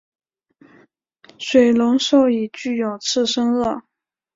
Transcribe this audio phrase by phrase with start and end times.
[1.37, 3.83] 水龙兽已具有次生腭。